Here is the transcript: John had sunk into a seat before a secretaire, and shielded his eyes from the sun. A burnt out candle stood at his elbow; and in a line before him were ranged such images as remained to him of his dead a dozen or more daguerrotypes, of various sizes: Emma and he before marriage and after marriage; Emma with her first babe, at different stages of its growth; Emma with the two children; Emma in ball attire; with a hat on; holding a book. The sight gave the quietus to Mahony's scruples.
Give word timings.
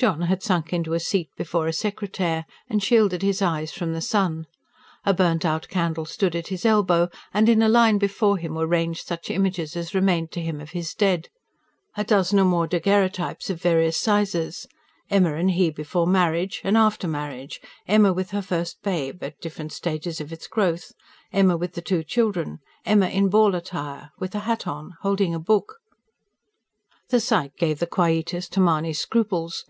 John 0.00 0.22
had 0.22 0.42
sunk 0.42 0.72
into 0.72 0.94
a 0.94 0.98
seat 0.98 1.28
before 1.36 1.66
a 1.66 1.74
secretaire, 1.74 2.46
and 2.70 2.82
shielded 2.82 3.20
his 3.20 3.42
eyes 3.42 3.70
from 3.70 3.92
the 3.92 4.00
sun. 4.00 4.46
A 5.04 5.12
burnt 5.12 5.44
out 5.44 5.68
candle 5.68 6.06
stood 6.06 6.34
at 6.34 6.48
his 6.48 6.64
elbow; 6.64 7.10
and 7.34 7.50
in 7.50 7.60
a 7.60 7.68
line 7.68 7.98
before 7.98 8.38
him 8.38 8.54
were 8.54 8.66
ranged 8.66 9.06
such 9.06 9.28
images 9.28 9.76
as 9.76 9.94
remained 9.94 10.32
to 10.32 10.40
him 10.40 10.58
of 10.58 10.70
his 10.70 10.94
dead 10.94 11.28
a 11.98 12.02
dozen 12.02 12.38
or 12.40 12.46
more 12.46 12.66
daguerrotypes, 12.66 13.50
of 13.50 13.60
various 13.60 13.98
sizes: 13.98 14.66
Emma 15.10 15.34
and 15.34 15.50
he 15.50 15.68
before 15.68 16.06
marriage 16.06 16.62
and 16.64 16.78
after 16.78 17.06
marriage; 17.06 17.60
Emma 17.86 18.10
with 18.10 18.30
her 18.30 18.40
first 18.40 18.80
babe, 18.82 19.22
at 19.22 19.38
different 19.42 19.70
stages 19.70 20.18
of 20.18 20.32
its 20.32 20.46
growth; 20.46 20.92
Emma 21.30 21.58
with 21.58 21.74
the 21.74 21.82
two 21.82 22.02
children; 22.02 22.60
Emma 22.86 23.08
in 23.08 23.28
ball 23.28 23.54
attire; 23.54 24.12
with 24.18 24.34
a 24.34 24.38
hat 24.48 24.66
on; 24.66 24.94
holding 25.02 25.34
a 25.34 25.38
book. 25.38 25.76
The 27.10 27.20
sight 27.20 27.52
gave 27.58 27.80
the 27.80 27.86
quietus 27.86 28.48
to 28.48 28.60
Mahony's 28.60 28.98
scruples. 28.98 29.66